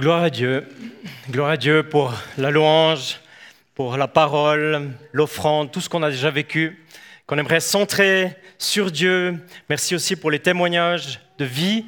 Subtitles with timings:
[0.00, 0.66] Gloire à Dieu.
[1.30, 3.20] Gloire à Dieu pour la louange,
[3.74, 6.82] pour la parole, l'offrande, tout ce qu'on a déjà vécu,
[7.26, 9.38] qu'on aimerait centrer sur Dieu.
[9.68, 11.84] Merci aussi pour les témoignages de vie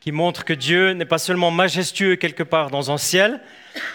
[0.00, 3.38] qui montrent que Dieu n'est pas seulement majestueux quelque part dans un ciel,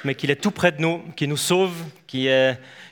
[0.04, 1.74] mais qu'il est tout près de nous, qui nous sauve,
[2.06, 2.30] qui,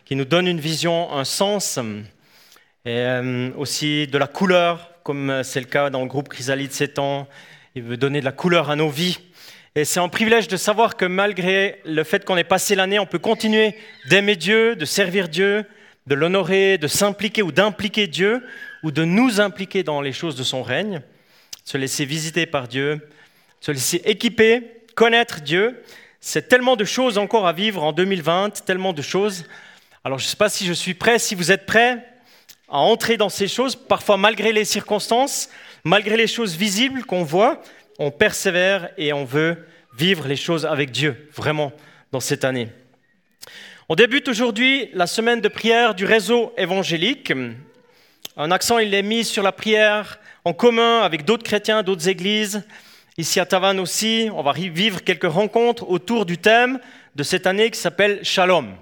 [0.10, 5.68] nous donne une vision, un sens, et euh, aussi de la couleur, comme c'est le
[5.68, 7.28] cas dans le groupe Chrysalide 7 ans.
[7.76, 9.20] Il veut donner de la couleur à nos vies.
[9.78, 13.06] Et c'est un privilège de savoir que malgré le fait qu'on ait passé l'année, on
[13.06, 13.76] peut continuer
[14.10, 15.66] d'aimer Dieu, de servir Dieu,
[16.08, 18.42] de l'honorer, de s'impliquer ou d'impliquer Dieu,
[18.84, 21.02] ou de nous impliquer dans les choses de son règne,
[21.66, 23.06] se laisser visiter par Dieu,
[23.60, 24.62] se laisser équiper,
[24.96, 25.84] connaître Dieu.
[26.22, 29.44] C'est tellement de choses encore à vivre en 2020, tellement de choses.
[30.06, 32.02] Alors je ne sais pas si je suis prêt, si vous êtes prêts
[32.70, 35.50] à entrer dans ces choses, parfois malgré les circonstances,
[35.84, 37.62] malgré les choses visibles qu'on voit,
[38.00, 39.66] on persévère et on veut
[39.98, 41.72] vivre les choses avec Dieu, vraiment,
[42.12, 42.70] dans cette année.
[43.88, 47.32] On débute aujourd'hui la semaine de prière du réseau évangélique.
[48.36, 52.64] Un accent, il est mis sur la prière en commun avec d'autres chrétiens, d'autres églises.
[53.18, 56.80] Ici à Tavannes aussi, on va vivre quelques rencontres autour du thème
[57.16, 58.76] de cette année qui s'appelle Shalom.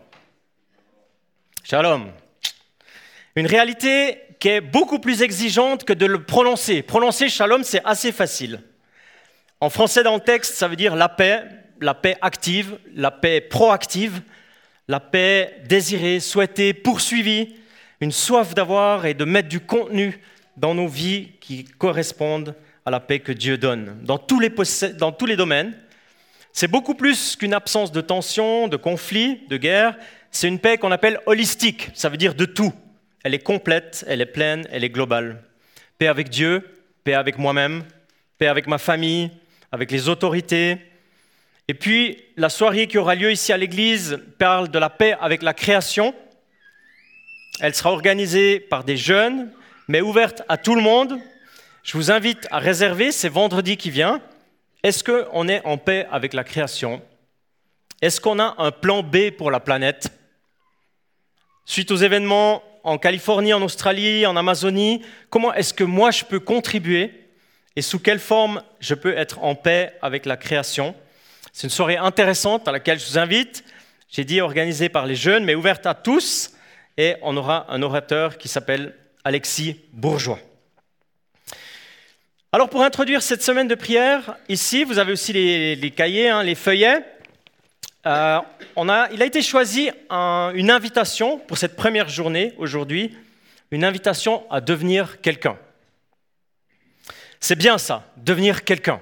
[1.64, 2.12] Shalom.
[3.36, 6.82] Une réalité qui est beaucoup plus exigeante que de le prononcer.
[6.82, 8.62] Prononcer Shalom, c'est assez facile.
[9.64, 11.42] En français dans le texte, ça veut dire la paix,
[11.80, 14.22] la paix active, la paix proactive,
[14.90, 17.56] la paix désirée, souhaitée, poursuivie,
[18.02, 20.20] une soif d'avoir et de mettre du contenu
[20.58, 25.74] dans nos vies qui correspondent à la paix que Dieu donne, dans tous les, domaines.
[26.52, 29.96] C'est beaucoup plus qu'une absence de tension, de conflit, de guerre.
[30.30, 32.74] C'est une paix qu'on appelle holistique, ça veut dire de tout.
[33.24, 35.42] Elle est complète, elle est pleine, elle est globale.
[36.00, 36.70] Paix avec Dieu,
[37.06, 37.86] paix avec moi-même,
[38.38, 39.32] paix avec ma famille,
[39.74, 40.78] avec les autorités.
[41.68, 45.42] Et puis, la soirée qui aura lieu ici à l'église parle de la paix avec
[45.42, 46.14] la création.
[47.60, 49.52] Elle sera organisée par des jeunes,
[49.88, 51.18] mais ouverte à tout le monde.
[51.82, 54.22] Je vous invite à réserver, c'est vendredi qui vient.
[54.84, 57.02] Est-ce qu'on est en paix avec la création?
[58.00, 60.12] Est-ce qu'on a un plan B pour la planète?
[61.66, 65.02] Suite aux événements en Californie, en Australie, en Amazonie,
[65.32, 67.23] comment est-ce que moi je peux contribuer
[67.76, 70.96] et sous quelle forme je peux être en paix avec la création?
[71.52, 73.64] C'est une soirée intéressante à laquelle je vous invite.
[74.10, 76.52] J'ai dit organisée par les jeunes, mais ouverte à tous.
[76.98, 80.40] Et on aura un orateur qui s'appelle Alexis Bourgeois.
[82.52, 86.54] Alors pour introduire cette semaine de prière, ici, vous avez aussi les, cahiers, hein, les
[86.54, 87.04] feuillets.
[88.06, 88.40] Euh,
[88.76, 93.18] on a, il a été choisi une invitation pour cette première journée aujourd'hui,
[93.72, 95.58] une invitation à devenir quelqu'un.
[97.44, 99.02] C'est bien ça, devenir quelqu'un.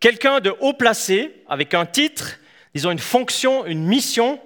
[0.00, 2.38] Quelqu'un de haut placé, avec un titre,
[2.74, 4.38] disons une fonction, une mission.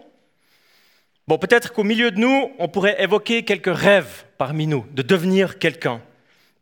[1.27, 5.59] Bon, peut-être qu'au milieu de nous, on pourrait évoquer quelques rêves parmi nous, de devenir
[5.59, 6.01] quelqu'un.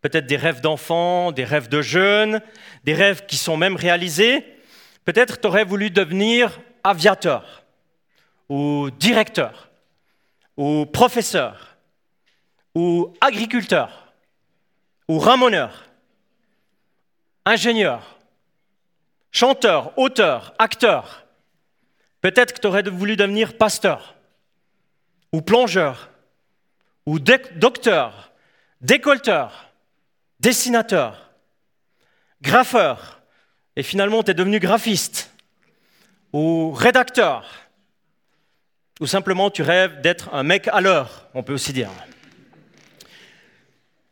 [0.00, 2.40] Peut-être des rêves d'enfants, des rêves de jeunes,
[2.84, 4.46] des rêves qui sont même réalisés.
[5.04, 7.64] Peut-être tu aurais voulu devenir aviateur,
[8.48, 9.68] ou directeur,
[10.56, 11.76] ou professeur,
[12.74, 14.14] ou agriculteur,
[15.06, 15.87] ou ramoneur
[17.48, 18.18] ingénieur,
[19.32, 21.26] chanteur, auteur, acteur.
[22.20, 24.14] Peut-être que tu aurais voulu devenir pasteur,
[25.32, 26.10] ou plongeur,
[27.06, 28.32] ou docteur,
[28.82, 29.70] décolteur,
[30.40, 31.30] dessinateur,
[32.42, 33.22] graffeur,
[33.76, 35.32] et finalement tu es devenu graphiste,
[36.34, 37.48] ou rédacteur,
[39.00, 41.90] ou simplement tu rêves d'être un mec à l'heure, on peut aussi dire.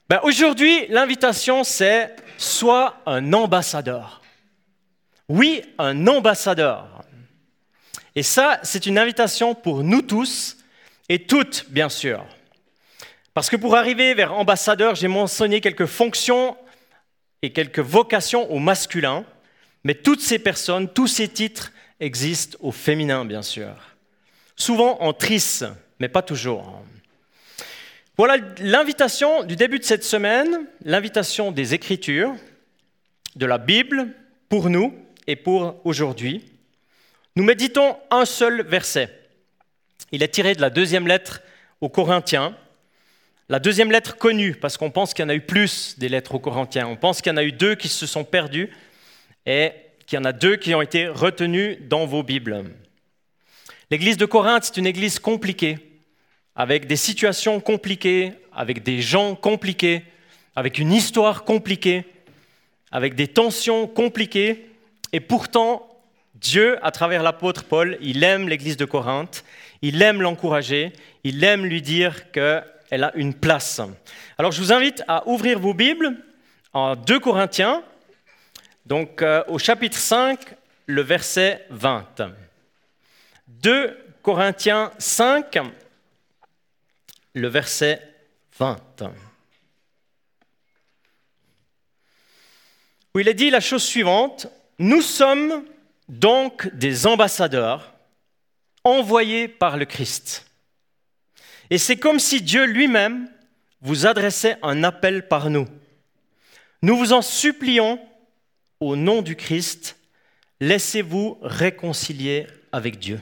[0.09, 4.23] Ben, Aujourd'hui, l'invitation, c'est Sois un ambassadeur.
[5.29, 7.03] Oui, un ambassadeur.
[8.15, 10.59] Et ça, c'est une invitation pour nous tous
[11.09, 12.25] et toutes, bien sûr.
[13.35, 16.57] Parce que pour arriver vers ambassadeur, j'ai mentionné quelques fonctions
[17.43, 19.25] et quelques vocations au masculin,
[19.83, 23.75] mais toutes ces personnes, tous ces titres existent au féminin, bien sûr.
[24.57, 25.65] Souvent en trice,
[25.99, 26.83] mais pas toujours.
[28.19, 32.35] Voilà l'invitation du début de cette semaine, l'invitation des Écritures,
[33.35, 34.09] de la Bible
[34.49, 34.95] pour nous
[35.27, 36.43] et pour aujourd'hui.
[37.37, 39.11] Nous méditons un seul verset.
[40.13, 41.43] Il est tiré de la deuxième lettre
[41.83, 42.57] aux Corinthiens.
[43.51, 46.37] La deuxième lettre connue, parce qu'on pense qu'il y en a eu plus des lettres
[46.37, 46.87] aux Corinthiens.
[46.87, 48.71] On pense qu'il y en a eu deux qui se sont perdues
[49.45, 49.73] et
[50.07, 52.65] qu'il y en a deux qui ont été retenues dans vos Bibles.
[53.91, 55.96] L'église de Corinthe, c'est une église compliquée
[56.57, 60.03] avec des situations compliquées, avec des gens compliqués,
[60.57, 62.05] avec une histoire compliquée,
[62.91, 64.71] avec des tensions compliquées.
[65.13, 65.87] Et pourtant,
[66.35, 69.45] Dieu, à travers l'apôtre Paul, il aime l'église de Corinthe,
[69.83, 70.93] il aime l'encourager,
[71.25, 73.81] il aime lui dire qu'elle a une place.
[74.39, 76.17] Alors je vous invite à ouvrir vos Bibles
[76.73, 77.83] en 2 Corinthiens,
[78.87, 80.39] donc euh, au chapitre 5,
[80.87, 82.07] le verset 20.
[83.49, 85.59] 2 Corinthiens 5,
[87.37, 88.01] le verset
[88.59, 88.81] 20.
[93.15, 94.49] Où il est dit la chose suivante,
[94.79, 95.65] nous sommes
[96.09, 97.93] donc des ambassadeurs
[98.85, 100.47] envoyés par le Christ.
[101.69, 103.29] Et c'est comme si Dieu lui-même
[103.83, 105.69] vous adressait un appel par nous.
[106.81, 108.01] Nous vous en supplions,
[108.81, 109.99] au nom du Christ,
[110.61, 113.21] laissez-vous réconcilier avec Dieu.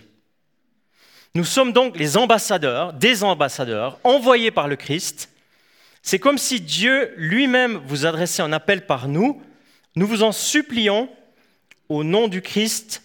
[1.37, 5.31] Nous sommes donc les ambassadeurs, des ambassadeurs, envoyés par le Christ.
[6.01, 9.43] C'est comme si Dieu lui-même vous adressait un appel par nous.
[9.97, 11.09] Nous vous en supplions,
[11.89, 13.03] au nom du Christ,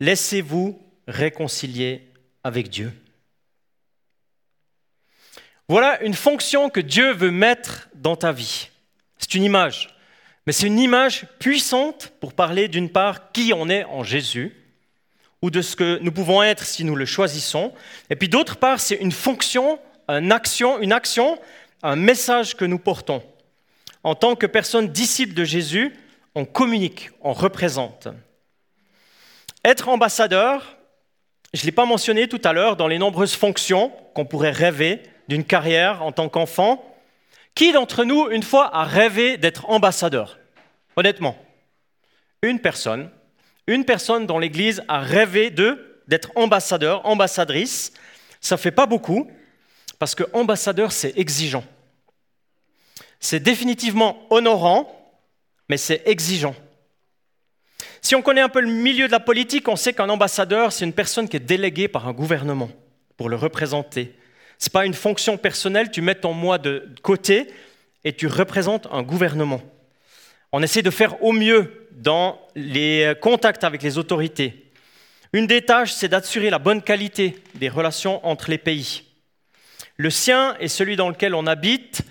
[0.00, 0.78] laissez-vous
[1.08, 2.06] réconcilier
[2.42, 2.92] avec Dieu.
[5.68, 8.68] Voilà une fonction que Dieu veut mettre dans ta vie.
[9.16, 9.88] C'est une image,
[10.46, 14.54] mais c'est une image puissante pour parler d'une part qui on est en Jésus,
[15.44, 17.74] ou de ce que nous pouvons être si nous le choisissons,
[18.08, 21.38] et puis d'autre part c'est une fonction, une action, une action,
[21.82, 23.22] un message que nous portons.
[24.04, 25.94] En tant que personne disciple de Jésus,
[26.34, 28.08] on communique, on représente.
[29.66, 30.78] Être ambassadeur,
[31.52, 35.02] je ne l'ai pas mentionné tout à l'heure, dans les nombreuses fonctions qu'on pourrait rêver
[35.28, 36.82] d'une carrière en tant qu'enfant,
[37.54, 40.38] qui d'entre nous, une fois, a rêvé d'être ambassadeur?
[40.96, 41.36] Honnêtement,
[42.40, 43.10] une personne,
[43.66, 47.92] une personne dans l'Église a rêvé d'être ambassadeur, ambassadrice.
[48.40, 49.30] Ça fait pas beaucoup,
[49.98, 51.64] parce que ambassadeur, c'est exigeant.
[53.20, 55.16] C'est définitivement honorant,
[55.68, 56.54] mais c'est exigeant.
[58.02, 60.84] Si on connaît un peu le milieu de la politique, on sait qu'un ambassadeur, c'est
[60.84, 62.68] une personne qui est déléguée par un gouvernement
[63.16, 64.14] pour le représenter.
[64.58, 67.48] Ce n'est pas une fonction personnelle, tu mets ton moi de côté
[68.04, 69.62] et tu représentes un gouvernement.
[70.56, 74.70] On essaie de faire au mieux dans les contacts avec les autorités.
[75.32, 79.02] Une des tâches, c'est d'assurer la bonne qualité des relations entre les pays.
[79.96, 82.02] Le sien est celui dans lequel on habite,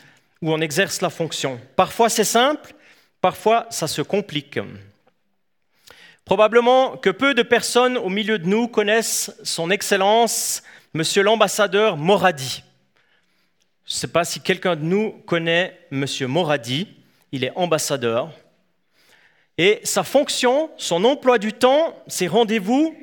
[0.42, 1.58] où on exerce la fonction.
[1.78, 2.74] Parfois c'est simple,
[3.22, 4.60] parfois ça se complique.
[6.26, 10.64] Probablement que peu de personnes au milieu de nous connaissent son Excellence,
[10.94, 12.62] Monsieur l'ambassadeur Moradi.
[13.86, 16.90] Je ne sais pas si quelqu'un de nous connaît Monsieur Moradi.
[17.34, 18.32] Il est ambassadeur.
[19.58, 22.96] Et sa fonction, son emploi du temps, ses rendez-vous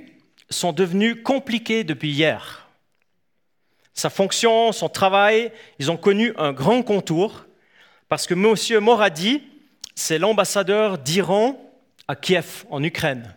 [0.49, 2.69] sont devenus compliqués depuis hier.
[3.93, 5.51] Sa fonction, son travail,
[5.81, 7.45] ils ont connu un grand contour
[8.09, 9.43] parce que Monsieur Moradi,
[9.97, 11.61] c'est l'ambassadeur d'Iran
[12.07, 13.35] à Kiev, en Ukraine.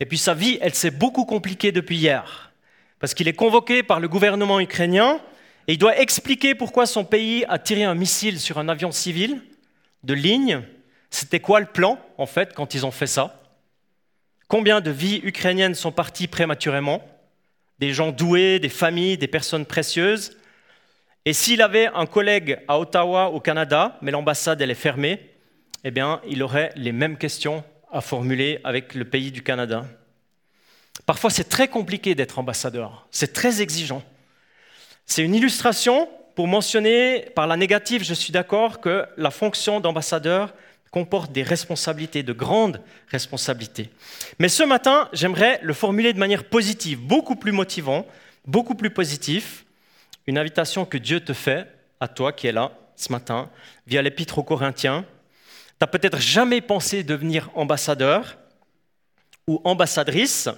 [0.00, 2.50] Et puis sa vie, elle s'est beaucoup compliquée depuis hier,
[2.98, 5.20] parce qu'il est convoqué par le gouvernement ukrainien
[5.68, 9.42] et il doit expliquer pourquoi son pays a tiré un missile sur un avion civil
[10.02, 10.62] de ligne.
[11.10, 13.42] C'était quoi le plan, en fait, quand ils ont fait ça?
[14.48, 17.02] Combien de vies ukrainiennes sont parties prématurément?
[17.78, 20.36] Des gens doués, des familles, des personnes précieuses?
[21.24, 25.30] Et s'il avait un collègue à Ottawa, au Canada, mais l'ambassade, elle est fermée,
[25.84, 29.84] eh bien, il aurait les mêmes questions à formuler avec le pays du Canada.
[31.06, 34.02] Parfois, c'est très compliqué d'être ambassadeur, c'est très exigeant.
[35.06, 40.54] C'est une illustration pour mentionner par la négative, je suis d'accord, que la fonction d'ambassadeur
[40.90, 43.90] comporte des responsabilités, de grandes responsabilités.
[44.38, 48.06] Mais ce matin, j'aimerais le formuler de manière positive, beaucoup plus motivant,
[48.46, 49.64] beaucoup plus positif,
[50.26, 51.66] une invitation que Dieu te fait,
[52.00, 53.50] à toi qui es là ce matin,
[53.86, 58.36] via l'épître aux Corinthiens, tu n'as peut-être jamais pensé devenir ambassadeur
[59.46, 60.48] ou ambassadrice.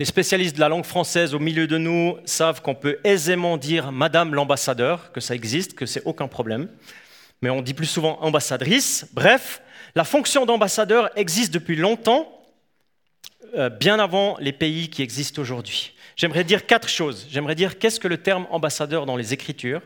[0.00, 3.90] Les spécialistes de la langue française au milieu de nous savent qu'on peut aisément dire
[3.90, 6.68] Madame l'ambassadeur, que ça existe, que c'est aucun problème.
[7.42, 9.08] Mais on dit plus souvent ambassadrice.
[9.12, 9.60] Bref,
[9.96, 12.32] la fonction d'ambassadeur existe depuis longtemps,
[13.56, 15.94] euh, bien avant les pays qui existent aujourd'hui.
[16.14, 17.26] J'aimerais dire quatre choses.
[17.28, 19.82] J'aimerais dire qu'est-ce que le terme ambassadeur dans les Écritures?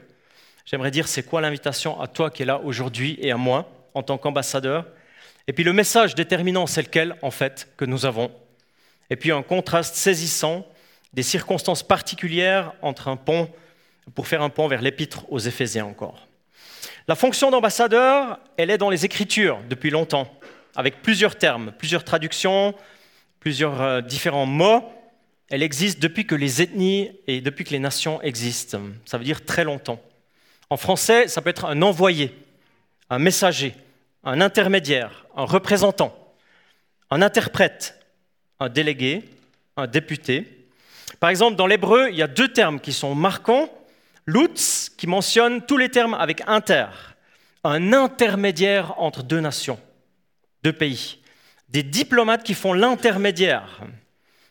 [0.67, 4.03] J'aimerais dire c'est quoi l'invitation à toi qui es là aujourd'hui et à moi en
[4.03, 4.85] tant qu'ambassadeur?
[5.47, 8.31] Et puis le message déterminant, c'est lequel, en fait, que nous avons?
[9.13, 10.67] Et puis un contraste saisissant
[11.13, 13.51] des circonstances particulières entre un pont,
[14.15, 16.27] pour faire un pont vers l'épître aux Éphésiens encore.
[17.07, 20.33] La fonction d'ambassadeur, elle est dans les Écritures depuis longtemps,
[20.77, 22.75] avec plusieurs termes, plusieurs traductions,
[23.39, 24.83] plusieurs euh, différents mots.
[25.51, 28.81] Elle existe depuis que les ethnies et depuis que les nations existent.
[29.05, 30.01] Ça veut dire très longtemps.
[30.71, 32.35] En français, ça peut être un envoyé,
[33.11, 33.75] un messager,
[34.25, 36.17] un intermédiaire, un représentant,
[37.11, 37.99] un interprète,
[38.63, 39.25] un délégué,
[39.77, 40.67] un député.
[41.21, 43.69] Par exemple, dans l'hébreu, il y a deux termes qui sont marquants.
[44.27, 46.87] Lutz, qui mentionne tous les termes avec inter,
[47.65, 49.81] un intermédiaire entre deux nations,
[50.63, 51.19] deux pays.
[51.69, 53.81] Des diplomates qui font l'intermédiaire,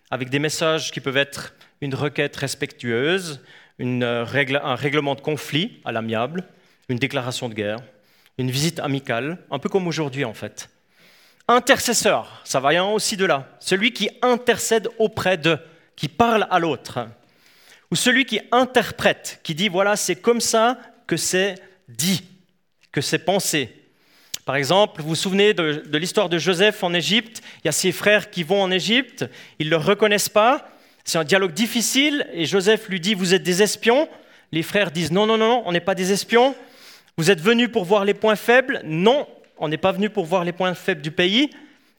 [0.10, 3.42] avec des messages qui peuvent être une requête respectueuse,
[3.80, 4.26] euh,
[4.64, 6.44] un règlement de conflit à l'amiable,
[6.90, 7.80] une déclaration de guerre,
[8.38, 10.70] une visite amicale, un peu comme aujourd'hui en fait.
[11.52, 15.58] Intercesseur, ça va aussi de là, celui qui intercède auprès de,
[15.98, 17.10] qui parle à l'autre.
[17.92, 21.56] Ou celui qui interprète, qui dit voilà, c'est comme ça que c'est
[21.90, 22.24] dit,
[22.94, 23.70] que c'est pensé.
[24.46, 27.42] Par exemple, vous vous souvenez de, de l'histoire de Joseph en Égypte?
[27.58, 29.26] Il y a ses frères qui vont en Égypte,
[29.60, 30.70] ils ne le reconnaissent pas,
[31.04, 34.08] c'est un dialogue difficile et Joseph lui dit, vous êtes des espions?
[34.54, 36.56] Les frères disent, non, non, non, on n'est pas des espions.
[37.18, 38.80] Vous êtes venus pour voir les points faibles?
[38.86, 39.28] Non,
[39.62, 41.50] on n'est pas venus pour voir les points faibles du pays.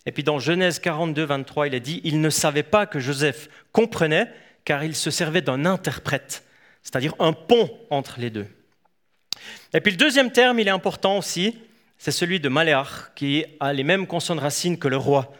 [0.04, 3.48] Et puis dans Genèse 42, 23, il est dit, il ne savait pas que Joseph
[3.72, 4.30] comprenait
[4.64, 6.44] car il se servait d'un interprète,
[6.82, 8.46] c'est-à-dire un pont entre les deux.
[9.72, 11.56] Et puis le deuxième terme, il est important aussi,
[11.98, 15.32] c'est celui de Maléach, qui a les mêmes consonnes racines que le roi,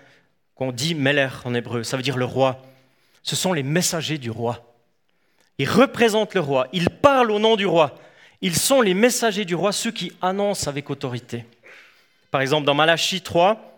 [0.55, 2.63] qu'on dit Meler en hébreu, ça veut dire le roi
[3.23, 4.75] ce sont les messagers du roi.
[5.59, 7.99] Ils représentent le roi, ils parlent au nom du roi.
[8.41, 11.45] Ils sont les messagers du roi, ceux qui annoncent avec autorité.
[12.33, 13.73] Par exemple, dans Malachie 3,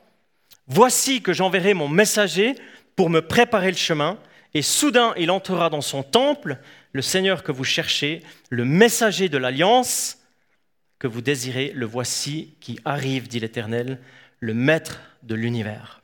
[0.67, 2.55] Voici que j'enverrai mon messager
[2.97, 4.19] pour me préparer le chemin,
[4.55, 6.59] et soudain il entrera dans son temple,
[6.93, 10.19] le Seigneur que vous cherchez, le messager de l'alliance
[10.99, 14.01] que vous désirez, le voici qui arrive, dit l'Éternel,
[14.41, 16.03] le Maître de l'univers.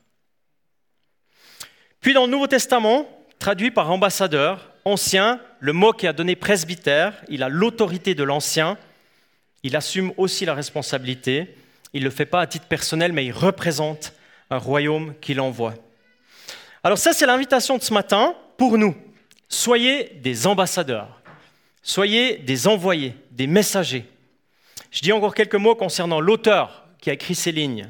[2.01, 3.07] Puis dans le Nouveau Testament,
[3.39, 4.69] traduit par ambassadeur.
[4.83, 8.77] Ancien, le mot qui a donné presbytère, il a l'autorité de l'ancien,
[9.63, 11.55] il assume aussi la responsabilité,
[11.93, 14.13] il ne le fait pas à titre personnel, mais il représente
[14.49, 15.73] un royaume qu'il envoie.
[16.83, 18.95] Alors ça, c'est l'invitation de ce matin pour nous.
[19.49, 21.21] Soyez des ambassadeurs,
[21.83, 24.05] soyez des envoyés, des messagers.
[24.91, 27.89] Je dis encore quelques mots concernant l'auteur qui a écrit ces lignes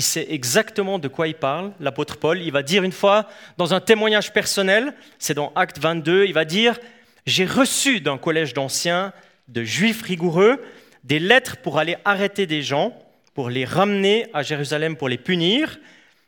[0.00, 2.40] il sait exactement de quoi il parle, l'apôtre Paul.
[2.40, 3.28] Il va dire une fois,
[3.58, 6.78] dans un témoignage personnel, c'est dans Acte 22, il va dire,
[7.26, 9.12] j'ai reçu d'un collège d'anciens,
[9.48, 10.62] de juifs rigoureux,
[11.04, 12.96] des lettres pour aller arrêter des gens,
[13.34, 15.78] pour les ramener à Jérusalem pour les punir,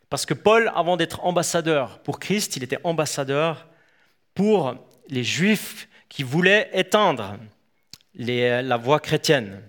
[0.08, 3.68] parce que Paul, avant d'être ambassadeur pour Christ, il était ambassadeur
[4.34, 4.74] pour
[5.08, 7.36] les juifs qui voulaient éteindre
[8.14, 9.62] la voie chrétienne.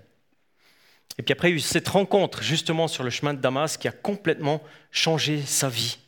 [1.18, 3.78] Et puis après, il y a eu cette rencontre justement sur le chemin de Damas
[3.78, 4.62] qui a complètement
[4.92, 6.00] changé sa vie.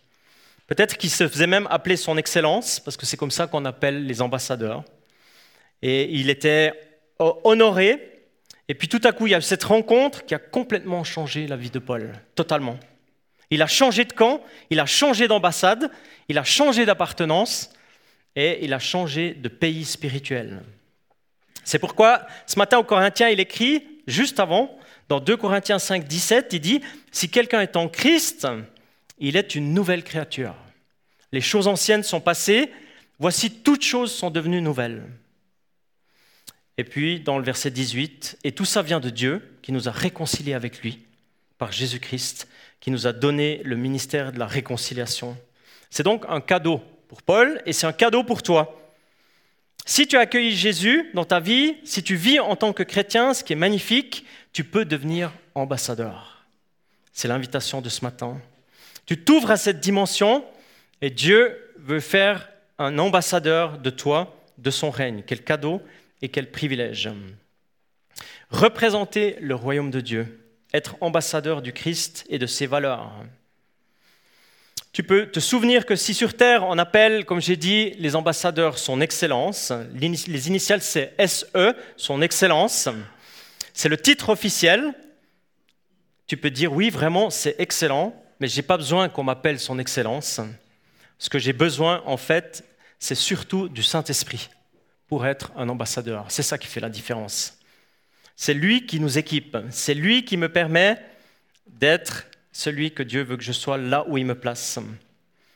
[0.68, 4.06] Peut-être qu'il se faisait même appeler son Excellence, parce que c'est comme ça qu'on appelle
[4.06, 4.84] les ambassadeurs.
[5.82, 6.74] Et il était
[7.20, 8.15] honoré.
[8.68, 11.56] Et puis tout à coup, il y a cette rencontre qui a complètement changé la
[11.56, 12.80] vie de Paul, totalement.
[13.52, 15.92] Il a changé de camp, il a changé d'ambassade,
[16.30, 17.70] il a changé d'appartenance
[18.36, 20.62] et il a changé de pays spirituel.
[21.64, 24.78] C'est pourquoi ce matin au Corinthiens, il écrit, juste avant,
[25.10, 26.82] dans 2 Corinthiens 5, 17, il dit,
[27.12, 28.48] si quelqu'un est en Christ,
[29.20, 30.56] il est une nouvelle créature.
[31.32, 32.72] Les choses anciennes sont passées,
[33.20, 35.04] voici toutes choses sont devenues nouvelles.
[36.78, 39.92] Et puis dans le verset 18, et tout ça vient de Dieu qui nous a
[39.92, 41.00] réconciliés avec lui
[41.58, 42.48] par Jésus-Christ,
[42.80, 45.38] qui nous a donné le ministère de la réconciliation.
[45.90, 48.82] C'est donc un cadeau pour Paul et c'est un cadeau pour toi.
[49.86, 53.44] Si tu as Jésus dans ta vie, si tu vis en tant que chrétien, ce
[53.44, 56.46] qui est magnifique, tu peux devenir ambassadeur.
[57.14, 58.42] C'est l'invitation de ce matin.
[59.06, 60.44] Tu t'ouvres à cette dimension
[61.02, 65.24] et Dieu veut faire un ambassadeur de toi, de son règne.
[65.26, 65.82] Quel cadeau
[66.22, 67.10] et quel privilège.
[68.50, 70.40] Représenter le royaume de Dieu,
[70.74, 73.12] être ambassadeur du Christ et de ses valeurs.
[74.92, 78.78] Tu peux te souvenir que si sur Terre on appelle, comme j'ai dit, les ambassadeurs
[78.78, 82.88] son excellence, les initiales c'est SE, son excellence,
[83.74, 84.94] c'est le titre officiel.
[86.28, 89.80] Tu peux dire oui, vraiment, c'est excellent, mais je n'ai pas besoin qu'on m'appelle son
[89.80, 90.40] excellence.
[91.20, 92.64] Ce que j'ai besoin, en fait,
[92.98, 94.50] c'est surtout du Saint-Esprit
[95.08, 96.26] pour être un ambassadeur.
[96.30, 97.58] C'est ça qui fait la différence.
[98.36, 101.00] C'est lui qui nous équipe, c'est lui qui me permet
[101.68, 104.80] d'être celui que Dieu veut que je sois là où il me place.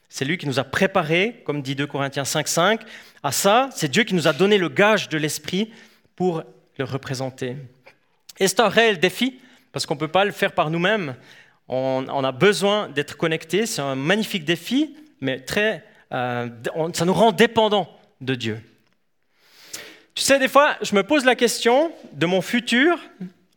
[0.09, 2.81] C'est lui qui nous a préparés, comme dit 2 Corinthiens 5.5,
[3.21, 3.69] à ça.
[3.75, 5.71] C'est Dieu qui nous a donné le gage de l'Esprit
[6.15, 6.43] pour
[6.77, 7.55] le représenter.
[8.39, 9.39] Et c'est un réel défi,
[9.71, 11.15] parce qu'on ne peut pas le faire par nous-mêmes.
[11.67, 13.67] On, a besoin d'être connectés.
[13.67, 16.49] C'est un magnifique défi, mais très, euh,
[16.93, 17.87] ça nous rend dépendants
[18.21, 18.61] de Dieu.
[20.19, 22.99] Tu sais, des fois, je me pose la question de mon futur,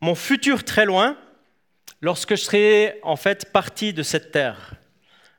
[0.00, 1.16] mon futur très loin,
[2.00, 4.76] lorsque je serai en fait parti de cette terre.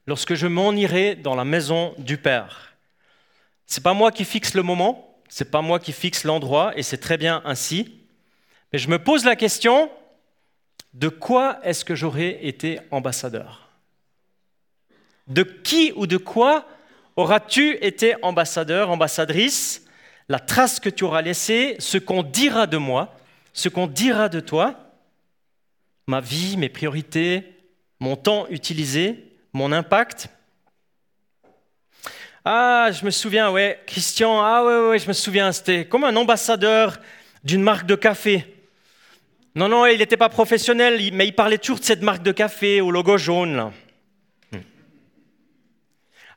[0.06, 2.76] lorsque je m'en irai dans la maison du Père.
[3.68, 6.98] C'est pas moi qui fixe le moment, c'est pas moi qui fixe l'endroit, et c'est
[6.98, 8.02] très bien ainsi.
[8.74, 9.90] Mais je me pose la question
[10.94, 13.70] de quoi est-ce que j'aurais été ambassadeur?
[15.28, 16.68] De qui ou de quoi
[17.16, 19.83] auras-tu été ambassadeur, ambassadrice?
[20.30, 23.16] La trace que tu auras laissée, ce qu'on dira de moi,
[23.54, 24.76] ce qu'on dira de toi,
[26.08, 27.44] ma vie, mes priorités,
[28.00, 30.30] mon temps utilisé, mon impact.
[32.46, 36.16] Ah, je me souviens, ouais, Christian, ah ouais, ouais, je me souviens, c'était comme un
[36.16, 36.98] ambassadeur
[37.44, 38.46] d'une marque de café.
[39.56, 42.82] Non, non, il n'était pas professionnel, mais il parlait toujours de cette marque de café
[42.82, 43.72] au logo jaune.
[44.52, 44.58] Hmm.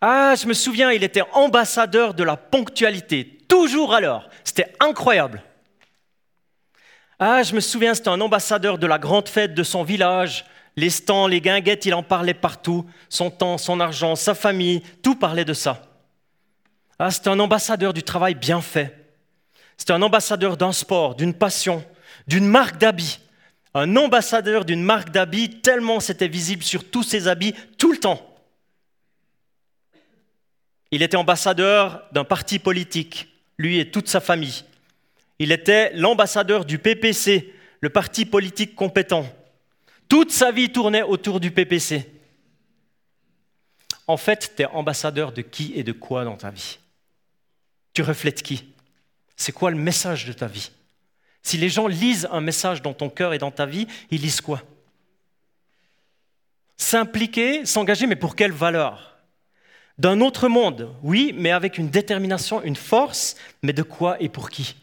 [0.00, 4.28] Ah, je me souviens, il était ambassadeur de la ponctualité, toujours l'heure.
[4.44, 5.42] C'était incroyable.
[7.18, 10.44] Ah, je me souviens, c'était un ambassadeur de la grande fête de son village.
[10.76, 12.84] Les stands, les guinguettes, il en parlait partout.
[13.08, 15.82] Son temps, son argent, sa famille, tout parlait de ça.
[16.98, 19.06] Ah, c'était un ambassadeur du travail bien fait.
[19.76, 21.84] C'était un ambassadeur d'un sport, d'une passion,
[22.26, 23.20] d'une marque d'habits.
[23.74, 28.22] Un ambassadeur d'une marque d'habits, tellement c'était visible sur tous ses habits tout le temps.
[30.90, 34.64] Il était ambassadeur d'un parti politique, lui et toute sa famille.
[35.38, 39.26] Il était l'ambassadeur du PPC, le parti politique compétent.
[40.08, 42.10] Toute sa vie tournait autour du PPC.
[44.06, 46.78] En fait, tu es ambassadeur de qui et de quoi dans ta vie?
[47.92, 48.64] Tu reflètes qui?
[49.36, 50.70] C'est quoi le message de ta vie?
[51.42, 54.40] Si les gens lisent un message dans ton cœur et dans ta vie, ils lisent
[54.40, 54.62] quoi?
[56.76, 59.15] S'impliquer, s'engager, mais pour quelle valeur?
[59.98, 64.50] D'un autre monde, oui, mais avec une détermination, une force, mais de quoi et pour
[64.50, 64.76] qui?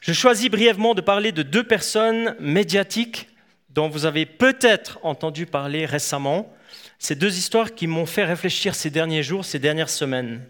[0.00, 3.28] Je choisis brièvement de parler de deux personnes médiatiques
[3.70, 6.52] dont vous avez peut-être entendu parler récemment.
[6.98, 10.46] Ces deux histoires qui m'ont fait réfléchir ces derniers jours, ces dernières semaines.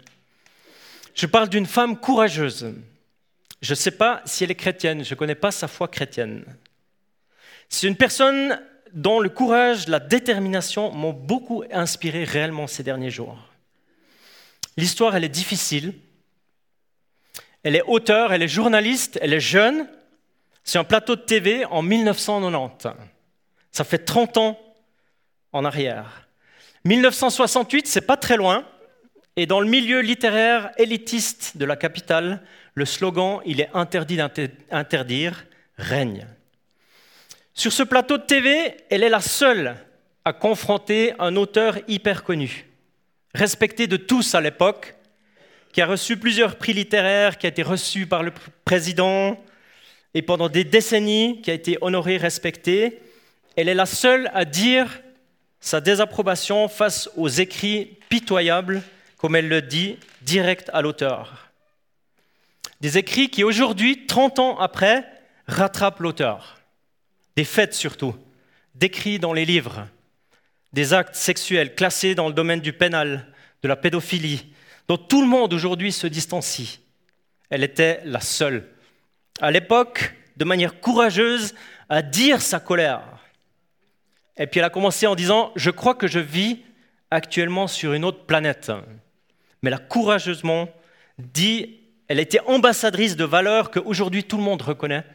[1.13, 2.73] Je parle d'une femme courageuse.
[3.61, 6.43] Je ne sais pas si elle est chrétienne, je ne connais pas sa foi chrétienne.
[7.69, 8.59] C'est une personne
[8.93, 13.37] dont le courage, la détermination m'ont beaucoup inspiré réellement ces derniers jours.
[14.77, 15.93] L'histoire, elle est difficile,
[17.63, 19.87] elle est auteure, elle est journaliste, elle est jeune.
[20.63, 22.89] C'est un plateau de TV en 1990.
[23.71, 24.59] Ça fait 30 ans
[25.51, 26.27] en arrière.
[26.85, 28.65] 1968, c'est pas très loin.
[29.35, 32.41] Et dans le milieu littéraire élitiste de la capitale,
[32.73, 35.45] le slogan Il est interdit d'interdire
[35.77, 36.27] règne.
[37.57, 39.77] Sur ce plateau de TV, elle est la seule
[40.25, 42.67] à confronter un auteur hyper connu,
[43.33, 44.95] respecté de tous à l'époque,
[45.71, 48.33] qui a reçu plusieurs prix littéraires, qui a été reçu par le
[48.65, 49.41] président,
[50.13, 52.99] et pendant des décennies, qui a été honoré, respecté.
[53.55, 55.01] Elle est la seule à dire
[55.61, 58.83] sa désapprobation face aux écrits pitoyables,
[59.15, 61.49] comme elle le dit, direct à l'auteur.
[62.81, 65.05] Des écrits qui aujourd'hui, 30 ans après,
[65.47, 66.57] rattrapent l'auteur.
[67.35, 68.15] Des faits surtout,
[68.75, 69.87] décrits dans les livres,
[70.73, 73.27] des actes sexuels classés dans le domaine du pénal,
[73.61, 74.53] de la pédophilie,
[74.87, 76.79] dont tout le monde aujourd'hui se distancie.
[77.49, 78.67] Elle était la seule,
[79.41, 81.55] à l'époque, de manière courageuse,
[81.89, 83.01] à dire sa colère.
[84.37, 86.59] Et puis elle a commencé en disant, je crois que je vis
[87.11, 88.71] actuellement sur une autre planète.
[89.61, 90.69] Mais elle a courageusement
[91.17, 95.05] dit, elle était ambassadrice de valeurs qu'aujourd'hui tout le monde reconnaît,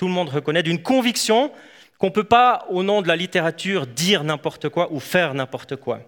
[0.00, 1.52] tout le monde reconnaît, d'une conviction
[1.98, 5.76] qu'on ne peut pas, au nom de la littérature, dire n'importe quoi ou faire n'importe
[5.76, 6.00] quoi.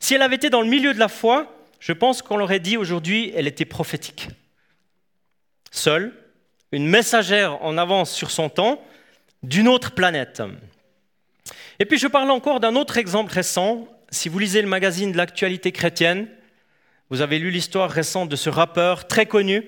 [0.00, 2.76] Si elle avait été dans le milieu de la foi, je pense qu'on l'aurait dit
[2.76, 4.30] aujourd'hui, elle était prophétique.
[5.70, 6.12] Seule,
[6.72, 8.82] une messagère en avance sur son temps,
[9.44, 10.42] d'une autre planète.
[11.78, 13.86] Et puis je parle encore d'un autre exemple récent.
[14.10, 16.26] Si vous lisez le magazine de l'actualité chrétienne,
[17.10, 19.62] vous avez lu l'histoire récente de ce rappeur très connu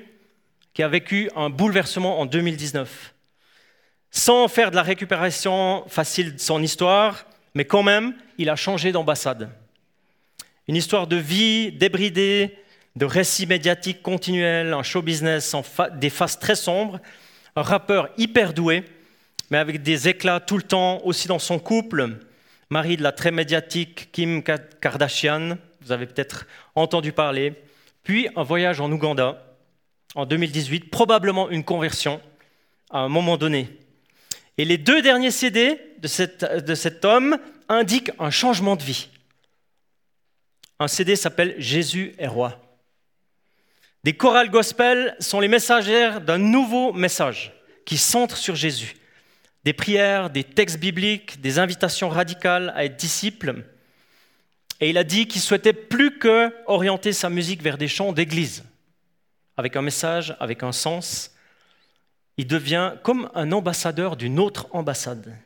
[0.75, 3.13] qui a vécu un bouleversement en 2019.
[4.17, 8.91] Sans faire de la récupération facile de son histoire, mais quand même, il a changé
[8.91, 9.51] d'ambassade.
[10.69, 12.57] Une histoire de vie débridée,
[12.97, 15.63] de récits médiatiques continuels, un show business en
[15.97, 16.99] des faces très sombres,
[17.57, 18.85] un rappeur hyper doué,
[19.51, 22.17] mais avec des éclats tout le temps, aussi dans son couple,
[22.71, 27.53] mari de la très médiatique Kim Kardashian, vous avez peut-être entendu parler,
[28.03, 29.45] puis un voyage en Ouganda
[30.15, 32.19] en 2018, probablement une conversion
[32.89, 33.69] à un moment donné.
[34.59, 37.39] Et les deux derniers CD de, de cet homme
[37.69, 39.09] indiquent un changement de vie.
[40.79, 42.63] Un CD s'appelle Jésus est roi.
[44.05, 47.53] Des chorales gospel sont les messagères d'un nouveau message
[47.85, 48.95] qui centre sur Jésus.
[49.65, 53.65] Des prières, des textes bibliques, des invitations radicales à être disciples.
[54.81, 58.65] Et il a dit qu'il souhaitait plus que orienter sa musique vers des chants d'église,
[59.57, 61.35] avec un message, avec un sens.
[62.39, 65.37] Il devient comme un ambassadeur d'une autre ambassade,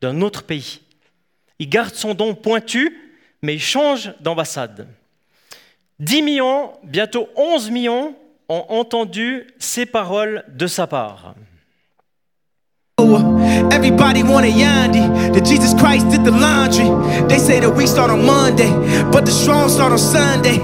[0.00, 0.80] d'un autre pays.
[1.58, 2.94] Il garde son don pointu,
[3.42, 4.86] mais il change d'ambassade.
[6.00, 8.14] 10 millions, bientôt 11 millions
[8.48, 11.34] ont entendu ces paroles de sa part.
[13.70, 14.22] Everybody
[15.44, 16.88] Jesus Christ did the laundry.
[17.28, 18.70] They say start on Monday,
[19.10, 20.58] but the strong start on Sunday.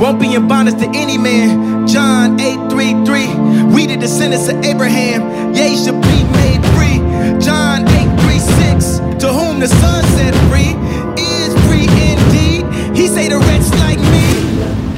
[0.00, 1.86] Won't be in bondage to any man.
[1.86, 3.74] John 8 3 3.
[3.74, 5.54] We the descendants of Abraham.
[5.54, 6.98] Yea, should be made free.
[7.40, 8.98] John 8 3 6.
[9.22, 10.76] To whom the Son set free
[11.16, 12.66] is free indeed.
[12.94, 14.26] He say the wretch like me.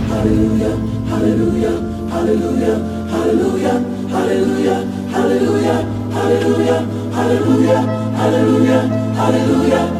[0.08, 1.74] Hallelujah, hallelujah,
[2.10, 2.76] hallelujah,
[3.08, 3.76] hallelujah,
[4.10, 4.78] hallelujah,
[5.14, 5.78] hallelujah,
[6.10, 6.80] hallelujah,
[7.12, 7.80] hallelujah,
[8.18, 8.80] hallelujah,
[9.14, 9.97] hallelujah,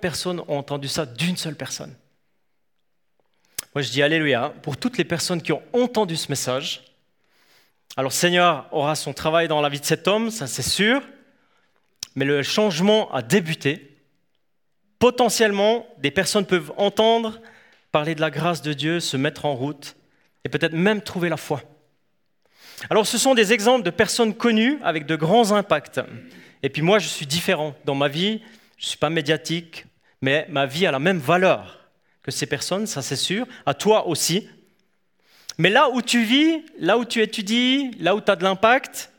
[0.00, 1.94] personnes ont entendu ça d'une seule personne.
[3.74, 6.82] Moi, je dis Alléluia pour toutes les personnes qui ont entendu ce message.
[7.96, 11.02] Alors, Seigneur aura son travail dans la vie de cet homme, ça c'est sûr,
[12.14, 13.96] mais le changement a débuté.
[14.98, 17.40] Potentiellement, des personnes peuvent entendre
[17.92, 19.96] parler de la grâce de Dieu, se mettre en route
[20.44, 21.62] et peut-être même trouver la foi.
[22.88, 26.00] Alors, ce sont des exemples de personnes connues avec de grands impacts.
[26.62, 27.74] Et puis moi, je suis différent.
[27.84, 28.40] Dans ma vie,
[28.78, 29.84] je ne suis pas médiatique,
[30.22, 31.78] mais ma vie a la même valeur
[32.22, 34.48] que ces personnes, ça c'est sûr, à toi aussi.
[35.58, 39.10] Mais là où tu vis, là où tu étudies, là où tu as de l'impact,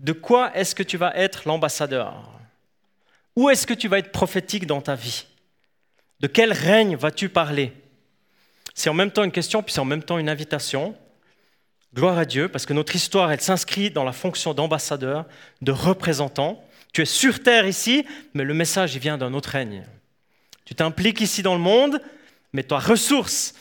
[0.00, 2.30] de quoi est-ce que tu vas être l'ambassadeur?
[3.36, 5.26] Où est-ce que tu vas être prophétique dans ta vie?
[6.20, 7.72] De quel règne vas-tu parler?
[8.74, 10.96] C'est en même temps une question, puis c'est en même temps une invitation.
[11.94, 15.26] Gloire à Dieu, parce que notre histoire, elle s'inscrit dans la fonction d'ambassadeur,
[15.62, 16.64] de représentant.
[16.92, 19.84] Tu es sur terre ici, mais le message, il vient d'un autre règne.
[20.64, 22.00] Tu t'impliques ici dans le monde,
[22.52, 23.54] mais ta ressource,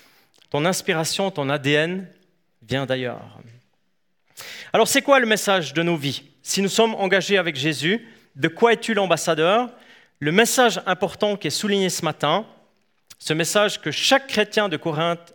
[0.49, 2.07] ton inspiration, ton ADN
[2.61, 3.39] vient d'ailleurs.
[4.71, 6.23] Alors c'est quoi le message de nos vies?
[6.41, 9.69] Si nous sommes engagés avec Jésus, de quoi es-tu l'ambassadeur?
[10.19, 12.45] Le message important qui est souligné ce matin,
[13.19, 15.33] ce message que chaque chrétien de Corinthe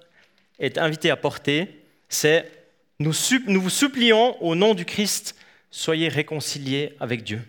[0.58, 2.50] est invité à porter, c'est
[2.98, 5.36] nous, vous supplions au nom du Christ,
[5.70, 7.40] soyez réconciliés avec Dieu.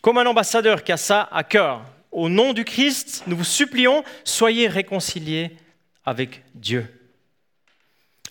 [0.00, 4.04] Comme un ambassadeur qui a ça à cœur, au nom du Christ, nous vous supplions,
[4.24, 5.56] soyez réconciliés
[6.04, 6.86] avec Dieu.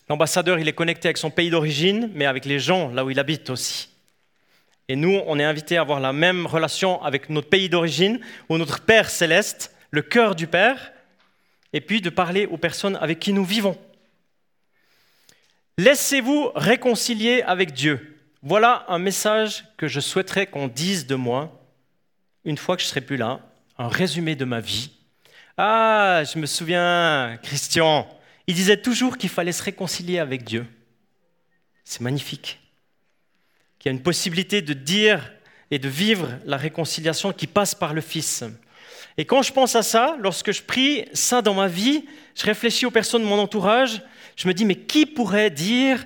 [0.09, 3.19] L'ambassadeur, il est connecté avec son pays d'origine, mais avec les gens là où il
[3.19, 3.89] habite aussi.
[4.87, 8.57] Et nous, on est invités à avoir la même relation avec notre pays d'origine, ou
[8.57, 10.91] notre Père céleste, le cœur du Père,
[11.73, 13.77] et puis de parler aux personnes avec qui nous vivons.
[15.77, 18.17] Laissez-vous réconcilier avec Dieu.
[18.41, 21.55] Voilà un message que je souhaiterais qu'on dise de moi
[22.45, 23.41] une fois que je serai plus là,
[23.79, 24.91] un résumé de ma vie.
[25.57, 28.07] Ah, je me souviens, Christian,
[28.45, 30.67] il disait toujours qu'il fallait se réconcilier avec Dieu.
[31.85, 32.59] C'est magnifique.
[33.79, 35.31] Qu'il y a une possibilité de dire
[35.71, 38.43] et de vivre la réconciliation qui passe par le Fils.
[39.17, 42.03] Et quand je pense à ça, lorsque je prie ça dans ma vie,
[42.35, 44.01] je réfléchis aux personnes de mon entourage,
[44.35, 46.05] je me dis, mais qui pourrait dire,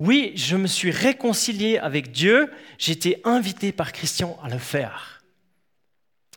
[0.00, 5.13] oui, je me suis réconcilié avec Dieu, j'ai été invité par Christian à le faire.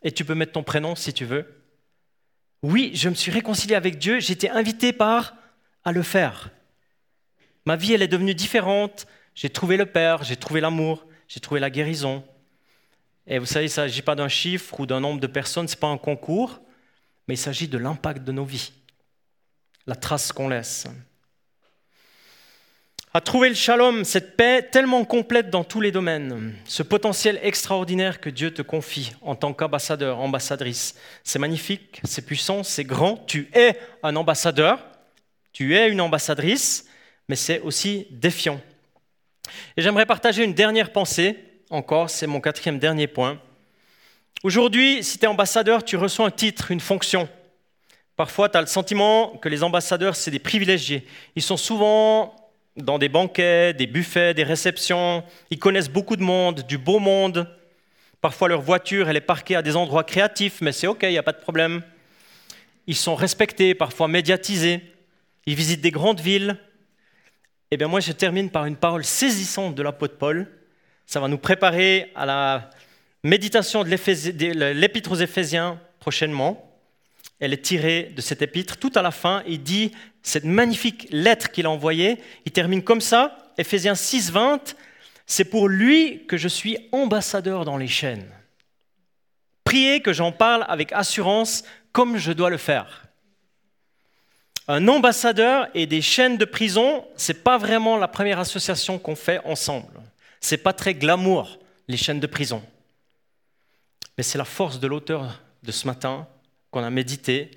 [0.02, 1.62] Et tu peux mettre ton prénom si tu veux.
[2.62, 5.34] Oui, je me suis réconcilié avec Dieu, été invité par
[5.84, 6.50] à le faire.
[7.64, 9.06] Ma vie, elle est devenue différente.
[9.34, 12.24] J'ai trouvé le Père, j'ai trouvé l'amour, j'ai trouvé la guérison.
[13.26, 15.74] Et vous savez, il ne s'agit pas d'un chiffre ou d'un nombre de personnes, ce
[15.74, 16.60] n'est pas un concours,
[17.26, 18.72] mais il s'agit de l'impact de nos vies,
[19.86, 20.86] la trace qu'on laisse
[23.18, 28.20] à trouver le shalom, cette paix tellement complète dans tous les domaines, ce potentiel extraordinaire
[28.20, 30.94] que Dieu te confie en tant qu'ambassadeur, ambassadrice.
[31.24, 33.16] C'est magnifique, c'est puissant, c'est grand.
[33.26, 34.86] Tu es un ambassadeur,
[35.52, 36.86] tu es une ambassadrice,
[37.28, 38.60] mais c'est aussi défiant.
[39.76, 41.36] Et j'aimerais partager une dernière pensée,
[41.70, 43.40] encore, c'est mon quatrième dernier point.
[44.44, 47.28] Aujourd'hui, si tu es ambassadeur, tu reçois un titre, une fonction.
[48.14, 51.04] Parfois, tu as le sentiment que les ambassadeurs, c'est des privilégiés.
[51.34, 52.36] Ils sont souvent
[52.78, 55.22] dans des banquets, des buffets, des réceptions.
[55.50, 57.48] Ils connaissent beaucoup de monde, du beau monde.
[58.20, 61.18] Parfois, leur voiture, elle est parquée à des endroits créatifs, mais c'est OK, il n'y
[61.18, 61.82] a pas de problème.
[62.86, 64.80] Ils sont respectés, parfois médiatisés.
[65.46, 66.56] Ils visitent des grandes villes.
[67.70, 70.46] Eh bien, moi, je termine par une parole saisissante de l'apôtre Paul.
[71.06, 72.70] Ça va nous préparer à la,
[73.22, 76.64] méditation de l'épître aux Éphésiens prochainement.
[77.40, 78.76] Elle est tirée de cet épître.
[78.76, 82.18] Tout à la fin, il dit cette magnifique lettre qu'il a envoyée.
[82.44, 84.76] Il termine comme ça, Éphésiens 6, 20.
[85.26, 88.30] C'est pour lui que je suis ambassadeur dans les chaînes.
[89.64, 93.08] Priez que j'en parle avec assurance comme je dois le faire.
[94.66, 99.16] Un ambassadeur et des chaînes de prison, ce n'est pas vraiment la première association qu'on
[99.16, 100.00] fait ensemble.
[100.40, 102.62] Ce n'est pas très glamour, les chaînes de prison.
[104.16, 106.26] Mais c'est la force de l'auteur de ce matin
[106.70, 107.50] qu'on a médité.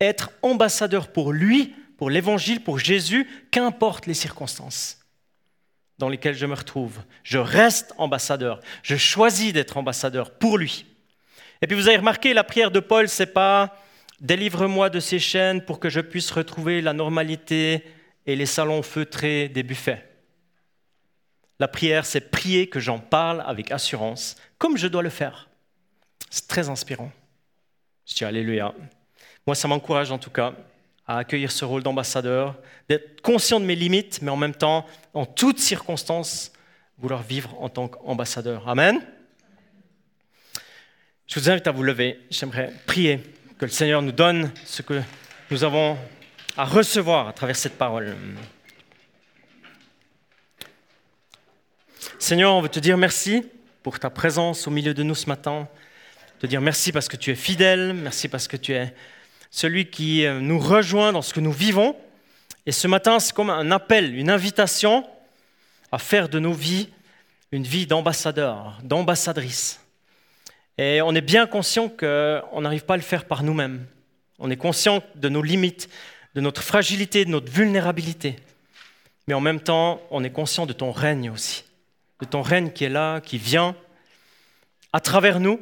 [0.00, 4.98] Être ambassadeur pour lui, pour l'évangile, pour Jésus, qu'importe les circonstances
[5.98, 7.00] dans lesquelles je me retrouve.
[7.24, 8.60] Je reste ambassadeur.
[8.82, 10.86] Je choisis d'être ambassadeur pour lui.
[11.60, 13.76] Et puis vous avez remarqué, la prière de Paul, c'est pas
[14.20, 17.84] délivre-moi de ces chaînes pour que je puisse retrouver la normalité
[18.26, 20.04] et les salons feutrés des buffets.
[21.58, 25.48] La prière, c'est prier que j'en parle avec assurance, comme je dois le faire.
[26.30, 27.10] C'est très inspirant.
[28.06, 28.72] Je dis Alléluia.
[29.44, 30.54] Moi, ça m'encourage en tout cas
[31.08, 32.54] à accueillir ce rôle d'ambassadeur,
[32.88, 36.52] d'être conscient de mes limites, mais en même temps, en toutes circonstances,
[36.98, 38.68] vouloir vivre en tant qu'ambassadeur.
[38.68, 39.00] Amen.
[41.26, 42.20] Je vous invite à vous lever.
[42.30, 43.22] J'aimerais prier
[43.58, 45.00] que le Seigneur nous donne ce que
[45.50, 45.96] nous avons
[46.58, 48.14] à recevoir à travers cette parole.
[52.18, 53.44] Seigneur, on veut te dire merci
[53.82, 55.68] pour ta présence au milieu de nous ce matin.
[56.38, 58.94] Te dire merci parce que tu es fidèle, merci parce que tu es
[59.50, 61.96] celui qui euh, nous rejoint dans ce que nous vivons.
[62.66, 65.08] Et ce matin, c'est comme un appel, une invitation
[65.90, 66.88] à faire de nos vies
[67.52, 69.80] une vie d'ambassadeur, d'ambassadrice.
[70.76, 73.86] Et on est bien conscient qu'on n'arrive pas à le faire par nous-mêmes.
[74.38, 75.88] On est conscient de nos limites,
[76.34, 78.36] de notre fragilité, de notre vulnérabilité.
[79.26, 81.64] Mais en même temps, on est conscient de ton règne aussi,
[82.20, 83.74] de ton règne qui est là, qui vient
[84.92, 85.60] à travers nous,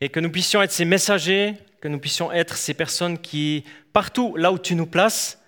[0.00, 4.36] et que nous puissions être ces messagers, que nous puissions être ces personnes qui, partout
[4.36, 5.40] là où tu nous places,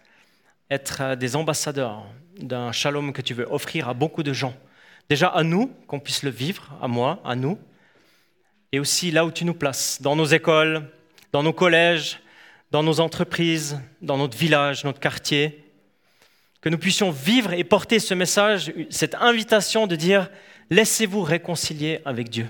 [0.71, 2.07] être des ambassadeurs
[2.39, 4.55] d'un shalom que tu veux offrir à beaucoup de gens.
[5.09, 7.59] Déjà à nous, qu'on puisse le vivre, à moi, à nous,
[8.73, 10.89] et aussi là où tu nous places, dans nos écoles,
[11.33, 12.21] dans nos collèges,
[12.71, 15.65] dans nos entreprises, dans notre village, notre quartier,
[16.61, 20.31] que nous puissions vivre et porter ce message, cette invitation de dire,
[20.71, 22.47] laissez-vous réconcilier avec Dieu.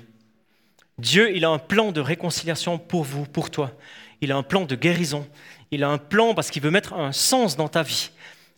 [1.00, 3.72] Dieu, il a un plan de réconciliation pour vous, pour toi.
[4.20, 5.26] Il a un plan de guérison.
[5.70, 8.10] Il a un plan parce qu'il veut mettre un sens dans ta vie.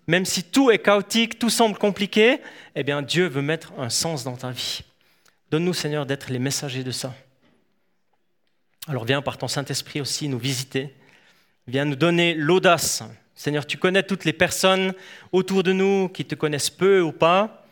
[0.08, 2.40] Même si tout est chaotique, tout semble compliqué,
[2.74, 4.80] eh bien Dieu veut mettre un sens dans ta vie.
[5.50, 7.14] Donne-nous, Seigneur, d'être les messagers de ça.
[8.88, 10.92] Alors viens par ton Saint-Esprit aussi nous visiter.
[11.68, 13.04] Viens nous donner l'audace.
[13.36, 14.92] Seigneur, tu connais toutes les personnes
[15.30, 17.64] autour de nous qui te connaissent peu ou pas,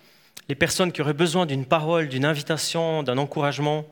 [0.49, 3.85] les personnes qui auraient besoin d'une parole, d'une invitation, d'un encouragement,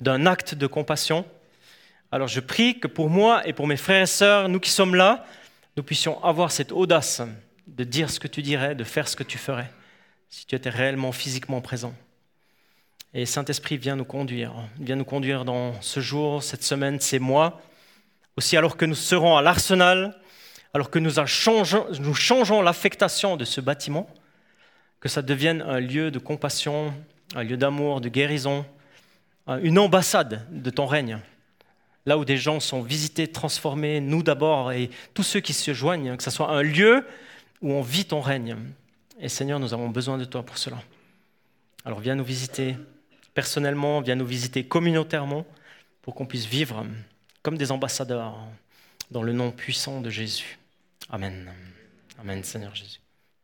[0.00, 1.24] d'un acte de compassion.
[2.12, 4.94] Alors je prie que pour moi et pour mes frères et sœurs, nous qui sommes
[4.94, 5.24] là,
[5.76, 7.22] nous puissions avoir cette audace
[7.66, 9.70] de dire ce que tu dirais, de faire ce que tu ferais,
[10.30, 11.94] si tu étais réellement physiquement présent.
[13.12, 17.60] Et Saint-Esprit vient nous conduire, vient nous conduire dans ce jour, cette semaine, ces mois.
[18.36, 20.14] Aussi alors que nous serons à l'Arsenal,
[20.74, 24.06] alors que nous changeons, nous changeons l'affectation de ce bâtiment,
[25.00, 26.92] que ça devienne un lieu de compassion,
[27.34, 28.66] un lieu d'amour, de guérison,
[29.46, 31.18] une ambassade de ton règne.
[32.04, 36.16] Là où des gens sont visités, transformés, nous d'abord, et tous ceux qui se joignent,
[36.16, 37.04] que ce soit un lieu
[37.62, 38.56] où on vit ton règne.
[39.20, 40.78] Et Seigneur, nous avons besoin de toi pour cela.
[41.84, 42.76] Alors viens nous visiter
[43.34, 45.46] personnellement, viens nous visiter communautairement
[46.02, 46.84] pour qu'on puisse vivre
[47.42, 48.36] comme des ambassadeurs
[49.10, 50.58] dans le nom puissant de Jésus.
[51.10, 51.52] Amen.
[52.18, 53.00] Amen, Seigneur Jésus.